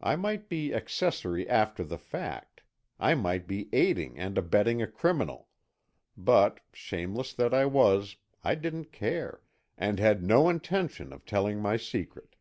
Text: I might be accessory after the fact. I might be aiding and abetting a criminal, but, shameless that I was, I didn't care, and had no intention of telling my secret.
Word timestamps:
I 0.00 0.16
might 0.16 0.48
be 0.48 0.72
accessory 0.72 1.46
after 1.46 1.84
the 1.84 1.98
fact. 1.98 2.62
I 2.98 3.14
might 3.14 3.46
be 3.46 3.68
aiding 3.70 4.18
and 4.18 4.38
abetting 4.38 4.80
a 4.80 4.86
criminal, 4.86 5.48
but, 6.16 6.60
shameless 6.72 7.34
that 7.34 7.52
I 7.52 7.66
was, 7.66 8.16
I 8.42 8.54
didn't 8.54 8.92
care, 8.92 9.42
and 9.76 9.98
had 9.98 10.22
no 10.22 10.48
intention 10.48 11.12
of 11.12 11.26
telling 11.26 11.60
my 11.60 11.76
secret. 11.76 12.34